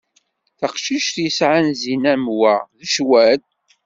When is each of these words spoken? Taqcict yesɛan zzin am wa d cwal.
Taqcict 0.59 1.15
yesɛan 1.23 1.67
zzin 1.75 2.03
am 2.13 2.25
wa 2.39 2.53
d 2.79 2.81
cwal. 2.93 3.41